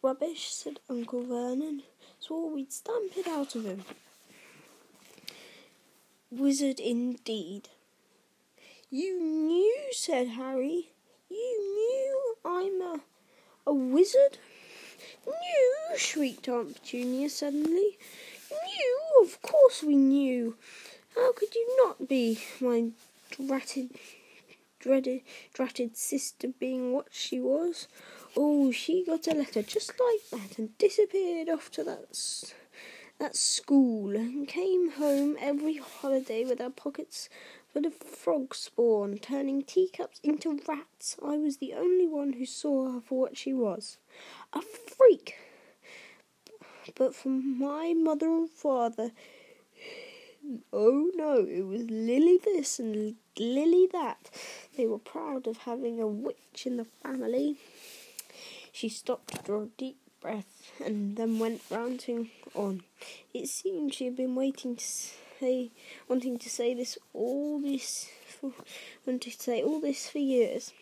rubbish, 0.00 0.48
said 0.50 0.80
Uncle 0.88 1.22
Vernon. 1.22 1.82
Swore 2.18 2.50
we'd 2.50 2.72
stamp 2.72 3.12
it 3.14 3.28
out 3.28 3.54
of 3.54 3.66
him. 3.66 3.84
Wizard 6.30 6.80
indeed. 6.80 7.68
You 8.88 9.22
knew, 9.22 9.88
said 9.92 10.28
Harry. 10.28 10.92
You 11.28 11.58
knew 11.60 12.36
I'm 12.42 12.80
a, 12.80 13.00
a 13.66 13.74
wizard? 13.74 14.38
Knew, 15.26 15.98
shrieked 15.98 16.48
Aunt 16.48 16.80
Petunia 16.80 17.28
suddenly. 17.28 17.98
Knew? 18.50 19.22
Of 19.22 19.42
course 19.42 19.82
we 19.82 19.96
knew. 19.96 20.56
How 21.14 21.34
could 21.34 21.54
you 21.54 21.76
not 21.84 22.08
be, 22.08 22.40
my 22.62 22.92
dratted, 23.30 23.90
dreaded, 24.86 25.22
dratted 25.52 25.96
sister 25.96 26.46
being 26.60 26.92
what 26.92 27.08
she 27.10 27.40
was? 27.40 27.88
Oh, 28.36 28.70
she 28.70 29.04
got 29.04 29.26
a 29.26 29.34
letter 29.34 29.62
just 29.62 29.92
like 29.98 30.30
that 30.30 30.58
and 30.58 30.78
disappeared 30.78 31.48
off 31.48 31.72
to 31.72 31.82
that 31.82 32.54
at 33.18 33.34
school 33.34 34.14
and 34.14 34.46
came 34.46 34.92
home 34.92 35.36
every 35.40 35.78
holiday 35.78 36.44
with 36.44 36.60
her 36.60 36.70
pockets 36.70 37.28
full 37.72 37.84
of 37.84 37.94
frog 37.94 38.54
spawn, 38.54 39.18
turning 39.18 39.62
teacups 39.62 40.20
into 40.22 40.60
rats. 40.68 41.16
I 41.20 41.36
was 41.36 41.56
the 41.56 41.72
only 41.74 42.06
one 42.06 42.34
who 42.34 42.46
saw 42.46 42.92
her 42.92 43.00
for 43.00 43.18
what 43.18 43.36
she 43.36 43.52
was 43.52 43.98
a 44.52 44.62
freak. 44.62 45.34
But 46.94 47.12
for 47.12 47.30
my 47.30 47.92
mother 47.92 48.28
and 48.28 48.48
father, 48.48 49.10
oh 50.72 51.10
no, 51.14 51.44
it 51.44 51.66
was 51.66 51.82
Lily 51.90 52.38
this 52.44 52.78
and 52.78 53.16
Lily 53.38 53.88
that. 53.92 54.30
They 54.76 54.86
were 54.86 54.98
proud 54.98 55.46
of 55.46 55.58
having 55.58 56.00
a 56.00 56.06
witch 56.06 56.64
in 56.64 56.76
the 56.76 56.86
family. 57.02 57.56
She 58.72 58.88
stopped 58.88 59.34
to 59.34 59.42
draw 59.42 59.62
a 59.62 59.68
deep 59.78 59.96
breath 60.20 60.72
and 60.84 61.16
then 61.16 61.38
went 61.38 61.62
ranting 61.70 62.30
on. 62.54 62.82
It 63.32 63.48
seemed 63.48 63.94
she 63.94 64.04
had 64.06 64.16
been 64.16 64.34
waiting 64.34 64.76
to 64.76 64.84
say, 64.84 65.70
wanting 66.08 66.38
to 66.38 66.48
say 66.48 66.74
this 66.74 66.98
all 67.12 67.60
this, 67.60 68.08
wanting 69.06 69.30
to 69.30 69.42
say 69.42 69.62
all 69.62 69.80
this 69.80 70.08
for 70.08 70.18
years. 70.18 70.72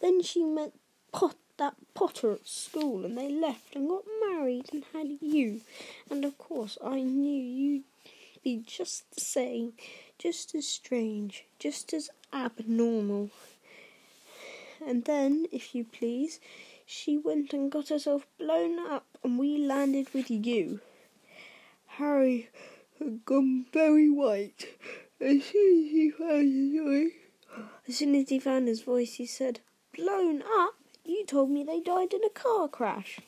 Then 0.00 0.22
she 0.22 0.44
met 0.44 0.72
Pot, 1.12 1.36
that 1.56 1.74
Potter 1.94 2.32
at 2.32 2.46
school, 2.46 3.04
and 3.04 3.16
they 3.16 3.30
left 3.30 3.76
and 3.76 3.88
got 3.88 4.04
married 4.28 4.68
and 4.72 4.84
had 4.92 5.18
you. 5.20 5.60
And 6.10 6.24
of 6.24 6.36
course, 6.36 6.76
I 6.84 7.00
knew 7.00 7.42
you'd 7.42 7.84
be 8.44 8.62
just 8.64 9.10
the 9.14 9.20
same, 9.20 9.72
just 10.18 10.54
as 10.54 10.68
strange, 10.68 11.46
just 11.58 11.92
as 11.92 12.10
abnormal. 12.32 13.30
And 14.86 15.04
then, 15.04 15.46
if 15.50 15.74
you 15.74 15.84
please, 15.84 16.38
She 16.86 17.16
went 17.16 17.54
and 17.54 17.72
got 17.72 17.88
herself 17.88 18.26
blown 18.38 18.78
up, 18.78 19.06
and 19.22 19.38
we 19.38 19.56
landed 19.56 20.12
with 20.12 20.30
you. 20.30 20.80
Harry 21.86 22.50
had 22.98 23.24
gone 23.24 23.66
very 23.72 24.10
white 24.10 24.68
as 25.20 25.44
soon 25.44 25.86
as 25.86 25.90
he 25.90 26.10
found 26.10 26.52
his 26.52 26.82
voice. 26.82 27.12
As 27.88 27.96
soon 27.96 28.14
as 28.14 28.28
he 28.28 28.38
found 28.38 28.68
his 28.68 28.82
voice, 28.82 29.14
he 29.14 29.26
said, 29.26 29.60
Blown 29.96 30.42
up? 30.42 30.74
You 31.04 31.24
told 31.24 31.50
me 31.50 31.64
they 31.64 31.80
died 31.80 32.12
in 32.12 32.24
a 32.24 32.30
car 32.30 32.68
crash. 32.68 33.20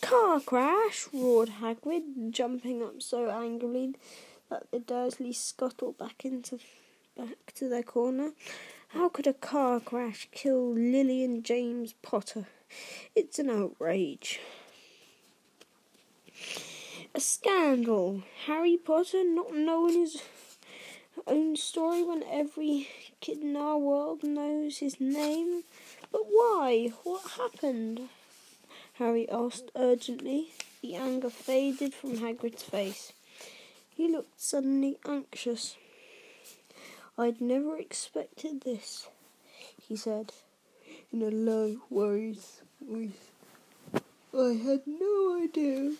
Car 0.00 0.40
crash! 0.40 1.08
roared 1.12 1.50
Hagrid, 1.60 2.30
jumping 2.30 2.82
up 2.82 3.00
so 3.00 3.30
angrily 3.30 3.94
that 4.52 4.70
the 4.70 4.78
Dursleys 4.78 5.36
scuttle 5.36 5.92
back 5.92 6.26
into 6.26 6.58
back 7.16 7.54
to 7.54 7.70
their 7.70 7.82
corner. 7.82 8.32
How 8.88 9.08
could 9.08 9.26
a 9.26 9.32
car 9.32 9.80
crash 9.80 10.28
kill 10.30 10.74
Lily 10.74 11.24
and 11.24 11.42
James 11.42 11.94
Potter? 12.02 12.46
It's 13.16 13.38
an 13.38 13.48
outrage. 13.48 14.40
A 17.14 17.20
scandal. 17.20 18.24
Harry 18.44 18.76
Potter 18.76 19.24
not 19.24 19.54
knowing 19.54 20.00
his 20.00 20.22
own 21.26 21.56
story 21.56 22.02
when 22.02 22.22
every 22.24 22.88
kid 23.20 23.38
in 23.38 23.56
our 23.56 23.78
world 23.78 24.22
knows 24.22 24.78
his 24.78 25.00
name. 25.00 25.62
But 26.10 26.26
why? 26.26 26.92
What 27.04 27.22
happened? 27.38 28.10
Harry 28.94 29.26
asked 29.30 29.70
urgently. 29.74 30.50
The 30.82 30.96
anger 30.96 31.30
faded 31.30 31.94
from 31.94 32.18
Hagrid's 32.18 32.62
face. 32.62 33.14
He 34.02 34.08
looked 34.08 34.40
suddenly 34.40 34.98
anxious. 35.06 35.76
I'd 37.16 37.40
never 37.40 37.76
expected 37.76 38.62
this, 38.62 39.06
he 39.80 39.94
said 39.94 40.32
in 41.12 41.22
a 41.22 41.30
low, 41.30 41.76
worried 41.88 42.40
voice. 42.80 43.30
I 44.36 44.54
had 44.54 44.88
no 44.88 45.40
idea, 45.40 45.92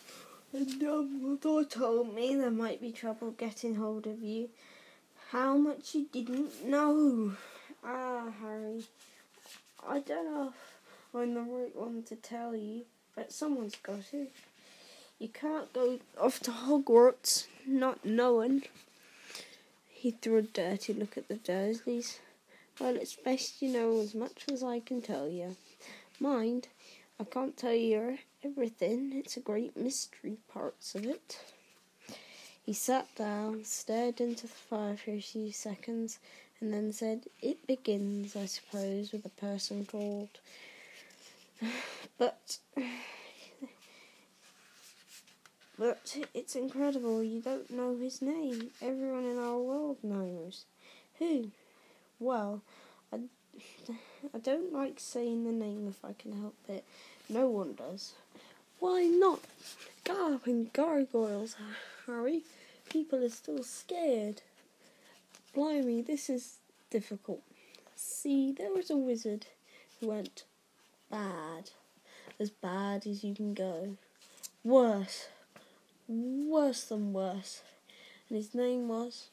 and 0.51 0.67
Dumbledore 0.81 1.69
told 1.69 2.13
me 2.13 2.35
there 2.35 2.51
might 2.51 2.81
be 2.81 2.91
trouble 2.91 3.31
getting 3.31 3.75
hold 3.75 4.05
of 4.05 4.21
you. 4.21 4.49
How 5.29 5.55
much 5.55 5.95
you 5.95 6.07
didn't 6.11 6.65
know. 6.65 7.37
Ah, 7.85 8.33
Harry, 8.41 8.83
I 9.87 9.99
don't 10.01 10.25
know 10.25 10.49
if 10.49 11.15
I'm 11.15 11.35
the 11.35 11.39
right 11.39 11.73
one 11.73 12.03
to 12.07 12.17
tell 12.17 12.53
you, 12.53 12.83
but 13.15 13.31
someone's 13.31 13.77
got 13.77 14.03
to. 14.11 14.27
You 15.19 15.29
can't 15.29 15.71
go 15.73 15.99
off 16.19 16.39
to 16.41 16.51
Hogwarts 16.51 17.47
not 17.65 18.03
knowing. 18.03 18.63
He 19.89 20.11
threw 20.11 20.37
a 20.37 20.41
dirty 20.41 20.93
look 20.93 21.17
at 21.17 21.27
the 21.27 21.35
Dursleys. 21.35 22.19
Well, 22.79 22.95
it's 22.95 23.15
best 23.15 23.61
you 23.61 23.69
know 23.69 23.99
as 24.01 24.13
much 24.15 24.45
as 24.51 24.63
I 24.63 24.79
can 24.79 25.01
tell 25.01 25.29
you. 25.29 25.55
Mind, 26.19 26.67
I 27.19 27.23
can't 27.23 27.55
tell 27.55 27.73
you 27.73 28.17
everything. 28.43 29.13
It's 29.13 29.37
a 29.37 29.39
great 29.39 29.77
mystery, 29.77 30.37
parts 30.51 30.95
of 30.95 31.05
it. 31.05 31.39
He 32.65 32.73
sat 32.73 33.13
down, 33.15 33.65
stared 33.65 34.19
into 34.19 34.43
the 34.43 34.53
fire 34.53 34.97
for 34.97 35.11
a 35.11 35.21
few 35.21 35.51
seconds, 35.51 36.19
and 36.59 36.73
then 36.73 36.91
said, 36.91 37.27
It 37.41 37.67
begins, 37.67 38.35
I 38.35 38.45
suppose, 38.45 39.11
with 39.11 39.25
a 39.25 39.29
person 39.29 39.85
called. 39.85 40.39
But. 42.17 42.57
But 45.77 46.17
it's 46.33 46.55
incredible 46.55 47.23
you 47.23 47.41
don't 47.41 47.71
know 47.71 47.97
his 47.97 48.21
name. 48.21 48.69
Everyone 48.81 49.25
in 49.25 49.39
our 49.39 49.57
world 49.57 49.97
knows. 50.03 50.65
Who? 51.19 51.51
Well, 52.19 52.61
I, 53.11 53.19
I 54.33 54.37
don't 54.37 54.71
like 54.71 54.99
saying 54.99 55.45
the 55.45 55.51
name 55.51 55.87
if 55.87 56.05
I 56.05 56.13
can 56.13 56.39
help 56.39 56.55
it. 56.67 56.85
No 57.27 57.47
one 57.47 57.73
does. 57.73 58.13
Why 58.79 59.03
not? 59.05 59.39
Galloping 60.03 60.69
gargoyles, 60.73 61.55
Harry. 62.05 62.43
People 62.89 63.23
are 63.23 63.29
still 63.29 63.63
scared. 63.63 64.41
Blimey, 65.55 66.01
this 66.01 66.29
is 66.29 66.57
difficult. 66.89 67.41
See, 67.95 68.51
there 68.51 68.73
was 68.73 68.89
a 68.89 68.97
wizard 68.97 69.47
who 69.99 70.07
went 70.07 70.43
bad. 71.09 71.71
As 72.39 72.49
bad 72.49 73.07
as 73.07 73.23
you 73.23 73.33
can 73.33 73.53
go. 73.53 73.97
Worse. 74.63 75.27
Worse 76.07 76.83
than 76.85 77.13
worse. 77.13 77.61
And 78.29 78.37
his 78.37 78.53
name 78.53 78.87
was. 78.87 79.27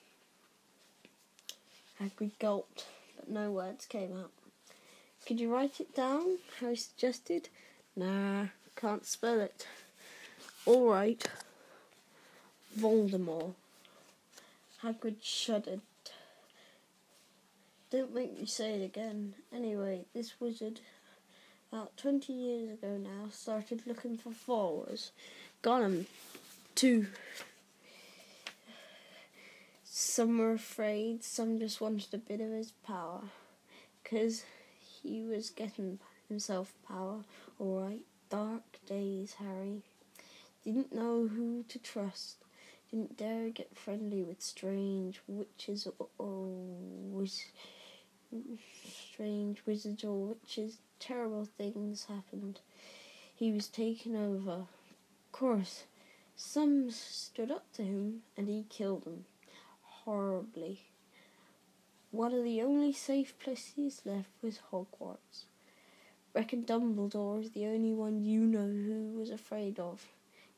Hagrid 2.01 2.33
gulped, 2.39 2.87
but 3.17 3.29
no 3.29 3.51
words 3.51 3.87
came 3.87 4.17
out. 4.17 4.31
Could 5.27 5.41
you 5.41 5.53
write 5.53 5.81
it 5.81 5.95
down? 5.95 6.39
Harry 6.61 6.77
suggested. 6.77 7.49
Nah, 7.95 8.47
can't 8.77 9.05
spell 9.05 9.41
it. 9.41 9.67
All 10.65 10.89
right. 10.89 11.27
Voldemort. 12.79 13.55
Hagrid 14.83 15.17
shuddered. 15.21 15.81
Don't 17.91 18.15
make 18.15 18.39
me 18.39 18.47
say 18.47 18.75
it 18.81 18.85
again. 18.85 19.35
Anyway, 19.53 20.05
this 20.15 20.41
wizard, 20.41 20.81
about 21.73 21.97
20 21.97 22.33
years 22.33 22.71
ago 22.71 22.97
now, 22.97 23.29
started 23.31 23.83
looking 23.85 24.17
for 24.17 24.31
followers. 24.31 25.11
Got 25.61 25.83
him. 25.83 26.07
Two. 26.81 27.09
Some 29.85 30.39
were 30.39 30.55
afraid, 30.55 31.23
some 31.23 31.59
just 31.59 31.79
wanted 31.79 32.15
a 32.15 32.17
bit 32.17 32.41
of 32.41 32.53
his 32.53 32.73
power. 32.87 33.25
Because 34.03 34.45
he 35.03 35.23
was 35.23 35.51
getting 35.51 35.99
himself 36.27 36.73
power, 36.89 37.25
alright. 37.61 38.07
Dark 38.31 38.63
days, 38.87 39.35
Harry. 39.35 39.83
Didn't 40.65 40.95
know 40.95 41.29
who 41.29 41.67
to 41.69 41.79
trust. 41.79 42.37
Didn't 42.91 43.19
dare 43.19 43.51
get 43.51 43.77
friendly 43.77 44.23
with 44.23 44.41
strange 44.41 45.21
witches 45.29 45.87
or, 46.17 46.47
strange 49.13 49.61
wizards 49.67 50.03
or 50.03 50.29
witches. 50.29 50.79
Terrible 50.99 51.47
things 51.59 52.07
happened. 52.07 52.61
He 53.37 53.53
was 53.53 53.69
taken 53.69 54.17
over. 54.17 54.61
Of 54.63 55.33
course, 55.33 55.85
some 56.41 56.91
stood 56.91 57.51
up 57.51 57.71
to 57.75 57.83
him 57.83 58.23
and 58.35 58.49
he 58.49 58.65
killed 58.71 59.05
them 59.05 59.27
horribly. 59.83 60.81
One 62.11 62.33
of 62.33 62.43
the 62.43 62.63
only 62.63 62.95
safe 62.95 63.39
places 63.39 64.01
left 64.07 64.31
was 64.43 64.61
Hogwarts. 64.73 65.45
Reckon 66.35 66.65
Dumbledore 66.65 67.43
is 67.43 67.51
the 67.51 67.67
only 67.67 67.93
one 67.93 68.25
you 68.25 68.41
know 68.41 68.67
who 68.67 69.19
was 69.19 69.31
afraid 69.31 69.79
of. 69.79 70.09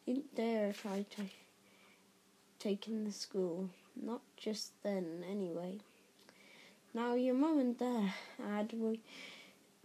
Didn't 0.07 0.35
dare 0.37 0.73
try 0.73 1.05
to 1.17 1.23
take 2.61 2.87
in 2.87 3.05
the 3.05 3.13
school. 3.13 3.69
Not 4.01 4.23
just 4.37 4.81
then, 4.85 5.25
anyway. 5.29 5.79
Now 6.95 7.15
your 7.15 7.35
mum 7.35 7.59
and 7.59 7.77
dad 7.77 8.73
were 8.73 8.97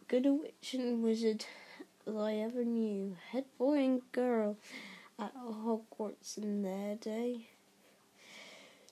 good 0.08 0.28
a 0.28 0.34
witch 0.34 0.76
and 0.76 1.04
wizard 1.04 1.46
as 2.06 2.16
I 2.16 2.36
ever 2.36 2.64
knew. 2.64 3.18
Head 3.32 3.46
boy 3.58 3.78
and 3.80 4.12
girl 4.12 4.58
at 5.20 5.36
Hogwarts 5.36 6.38
in 6.38 6.62
their 6.62 6.96
day. 6.96 7.48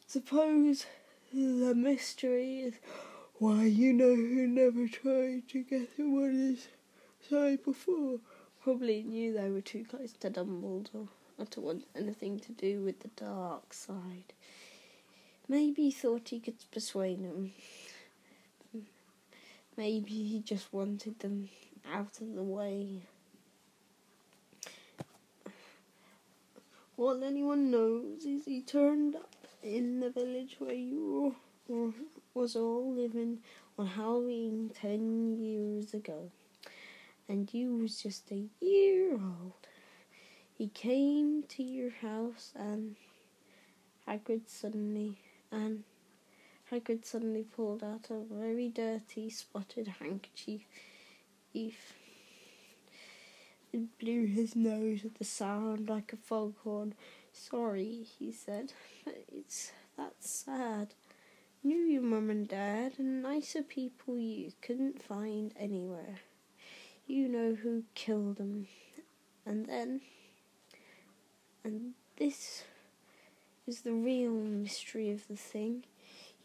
Suppose 0.08 0.86
the 1.34 1.76
mystery 1.76 2.60
is 2.60 2.76
why 3.38 3.64
you 3.66 3.94
know 3.94 4.16
who 4.16 4.48
never 4.48 4.88
tried 4.88 5.48
to 5.50 5.64
get 5.64 5.90
him 5.98 6.16
on 6.16 6.34
his 6.34 6.68
side 7.30 7.64
before. 7.64 8.20
Probably 8.64 9.04
knew 9.04 9.34
they 9.34 9.50
were 9.50 9.62
too 9.62 9.86
close 9.86 10.14
to 10.14 10.30
Dumbledore, 10.30 11.10
not 11.38 11.52
to 11.52 11.62
want 11.62 11.86
anything 11.96 12.40
to 12.40 12.52
do 12.52 12.82
with 12.82 13.02
the 13.02 13.10
dark 13.10 13.74
side. 13.74 14.34
Maybe 15.48 15.84
he 15.84 15.92
thought 15.92 16.30
he 16.30 16.40
could 16.40 16.56
persuade 16.72 17.24
them. 17.24 17.52
Maybe 19.78 20.24
he 20.24 20.40
just 20.40 20.74
wanted 20.74 21.20
them 21.20 21.50
out 21.94 22.22
of 22.22 22.34
the 22.34 22.44
way. 22.44 23.02
All 26.98 27.24
anyone 27.26 27.72
knows 27.72 28.24
is 28.26 28.46
he 28.46 28.62
turned 28.62 29.18
up 29.18 29.48
in 29.62 30.00
the 30.00 30.10
village 30.10 30.56
where 30.60 30.74
you 30.74 31.36
were, 31.68 31.92
was 32.34 32.56
all 32.56 32.94
living 32.94 33.40
on 33.78 33.88
Halloween 33.88 34.72
ten 34.74 35.38
years 35.38 35.94
ago, 35.94 36.32
and 37.28 37.54
you 37.54 37.76
was 37.76 38.02
just 38.02 38.32
a 38.32 38.46
year 38.62 39.12
old. 39.12 39.68
He 40.58 40.70
came 40.70 41.44
to 41.50 41.64
your 41.64 41.90
house 41.90 42.54
and 42.56 42.96
Hagrid 44.08 44.48
suddenly 44.48 45.18
and 45.52 45.84
Hagrid 46.72 47.04
suddenly 47.04 47.44
pulled 47.44 47.84
out 47.84 48.10
a 48.10 48.22
very 48.34 48.70
dirty, 48.70 49.30
spotted 49.30 49.88
handkerchief. 50.00 50.62
It 53.76 54.00
blew 54.00 54.26
his 54.26 54.56
nose 54.56 55.04
with 55.04 55.16
the 55.16 55.26
sound 55.26 55.90
like 55.90 56.14
a 56.14 56.16
foghorn. 56.16 56.94
Sorry, 57.34 58.08
he 58.18 58.32
said, 58.32 58.72
but 59.04 59.26
it's 59.28 59.74
that's 59.98 60.30
sad. 60.30 60.94
Knew 61.62 61.80
your 61.80 62.02
mum 62.02 62.30
and 62.30 62.48
dad, 62.48 62.94
and 62.98 63.22
nicer 63.22 63.64
people 63.64 64.18
you 64.18 64.54
couldn't 64.62 65.04
find 65.04 65.54
anywhere. 65.60 66.20
you 67.06 67.28
know 67.28 67.54
who 67.56 67.84
killed 67.96 68.38
them. 68.38 68.68
And 69.46 69.66
then, 69.66 70.00
and 71.66 71.96
this 72.16 72.64
is 73.68 73.82
the 73.82 73.92
real 73.92 74.32
mystery 74.32 75.12
of 75.12 75.28
the 75.28 75.36
thing. 75.36 75.84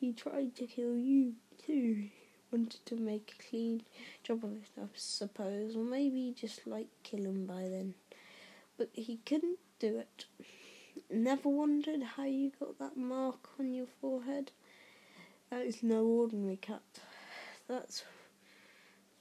He 0.01 0.12
tried 0.12 0.57
to 0.57 0.66
kill 0.66 0.97
you 0.97 1.35
too. 1.64 2.09
Wanted 2.52 2.84
to 2.86 2.96
make 2.96 3.36
a 3.38 3.48
clean 3.48 3.82
job 4.24 4.44
of 4.44 4.52
it, 4.52 4.70
I 4.76 4.86
suppose, 4.94 5.76
or 5.76 5.84
maybe 5.84 6.34
just 6.36 6.66
like 6.66 6.88
kill 7.04 7.24
him 7.24 7.46
by 7.46 7.68
then. 7.68 7.94
But 8.76 8.90
he 8.92 9.20
couldn't 9.24 9.58
do 9.78 9.98
it. 9.98 10.24
Never 11.08 11.48
wondered 11.48 12.02
how 12.16 12.24
you 12.24 12.50
got 12.58 12.78
that 12.78 12.96
mark 12.96 13.50
on 13.58 13.72
your 13.72 13.86
forehead? 14.00 14.50
That 15.50 15.66
is 15.66 15.82
no 15.82 16.04
ordinary 16.04 16.56
cut. 16.56 16.82
That's 17.68 18.04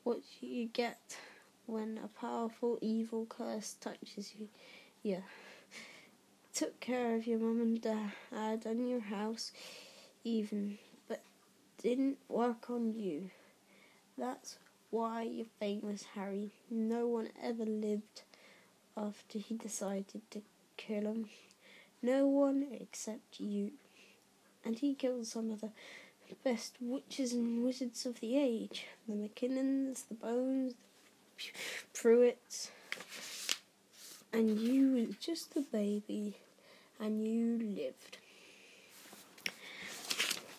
what 0.04 0.22
you 0.42 0.66
get 0.68 1.18
when 1.66 2.00
a 2.04 2.08
powerful 2.08 2.80
evil 2.82 3.26
curse 3.28 3.76
touches 3.80 4.34
you. 4.38 4.48
Yeah. 5.04 5.22
Took 6.54 6.80
care 6.80 7.16
of 7.16 7.28
your 7.28 7.40
mum 7.40 7.62
and 7.62 7.82
dad 7.82 8.66
and 8.66 8.90
your 8.90 9.02
house, 9.02 9.52
even, 10.24 10.78
didn't 11.82 12.18
work 12.28 12.70
on 12.70 12.94
you. 12.94 13.30
That's 14.18 14.58
why 14.90 15.24
you're 15.24 15.46
famous, 15.60 16.04
Harry. 16.14 16.52
No 16.70 17.08
one 17.08 17.30
ever 17.42 17.66
lived 17.66 18.24
after 18.98 19.40
he 19.40 19.56
decided 19.56 20.22
to 20.32 20.42
kill 20.76 21.04
him. 21.04 21.30
No 22.02 22.28
one 22.28 22.68
except 22.80 23.40
you. 23.40 23.72
And 24.66 24.78
he 24.78 24.94
killed 24.94 25.26
some 25.26 25.52
of 25.52 25.62
the 25.62 25.72
best 26.44 26.76
witches 26.82 27.34
and 27.34 27.64
wizards 27.64 28.06
of 28.06 28.20
the 28.20 28.38
age 28.38 28.86
the 29.08 29.14
McKinnons, 29.14 30.08
the 30.08 30.16
Bones, 30.16 30.74
the 31.38 32.00
Prewetts. 32.00 32.70
And 34.34 34.60
you 34.60 34.92
were 34.94 35.14
just 35.20 35.56
a 35.56 35.62
baby, 35.62 36.38
and 37.00 37.26
you 37.26 37.58
lived. 37.76 38.18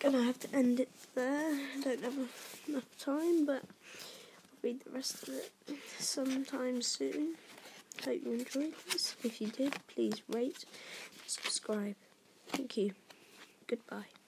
Gonna 0.00 0.24
have 0.24 0.40
to 0.40 0.54
end 0.54 0.80
it 0.80 0.88
there. 1.14 1.52
I 1.52 1.80
don't 1.82 2.02
have 2.02 2.14
enough 2.68 2.98
time, 2.98 3.46
but 3.46 3.62
I'll 3.62 4.58
read 4.62 4.80
the 4.84 4.90
rest 4.90 5.22
of 5.22 5.34
it 5.34 5.52
sometime 5.98 6.82
soon. 6.82 7.34
Hope 8.04 8.20
you 8.24 8.32
enjoyed 8.32 8.74
this. 8.90 9.16
If 9.22 9.40
you 9.40 9.48
did, 9.48 9.74
please 9.88 10.22
rate, 10.28 10.64
subscribe. 11.26 11.96
Thank 12.48 12.76
you. 12.76 12.92
Goodbye. 13.66 14.19